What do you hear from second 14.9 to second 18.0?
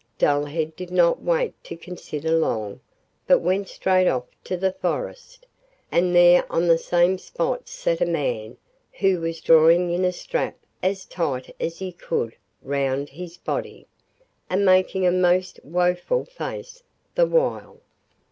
a most woeful face the while.